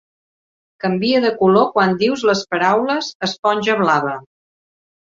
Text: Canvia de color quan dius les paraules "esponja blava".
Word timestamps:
Canvia 0.85 1.19
de 1.25 1.31
color 1.43 1.69
quan 1.77 1.95
dius 2.01 2.25
les 2.31 2.43
paraules 2.57 3.13
"esponja 3.31 3.81
blava". 3.87 4.21